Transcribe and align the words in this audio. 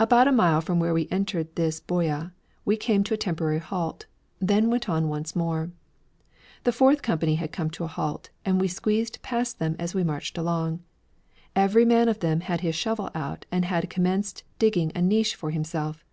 About 0.00 0.26
a 0.26 0.32
mile 0.32 0.60
from 0.60 0.80
where 0.80 0.92
we 0.92 1.06
entered 1.12 1.54
this 1.54 1.78
boyau 1.80 2.32
we 2.64 2.76
came 2.76 3.04
to 3.04 3.14
a 3.14 3.16
temporary 3.16 3.60
halt, 3.60 4.06
then 4.40 4.70
went 4.70 4.88
on 4.88 5.06
once 5.08 5.36
more. 5.36 5.70
The 6.64 6.72
fourth 6.72 7.00
company 7.00 7.36
had 7.36 7.52
come 7.52 7.70
to 7.78 7.84
a 7.84 7.86
halt, 7.86 8.30
and 8.44 8.60
we 8.60 8.66
squeezed 8.66 9.22
past 9.22 9.60
them 9.60 9.76
as 9.78 9.94
we 9.94 10.02
marched 10.02 10.36
along. 10.36 10.80
Every 11.54 11.84
man 11.84 12.08
of 12.08 12.18
them 12.18 12.40
had 12.40 12.62
his 12.62 12.74
shovel 12.74 13.10
out 13.14 13.46
and 13.52 13.64
had 13.64 13.88
commenced 13.88 14.42
digging 14.58 14.90
a 14.96 15.00
niche 15.00 15.36
for 15.36 15.52
himself. 15.52 16.04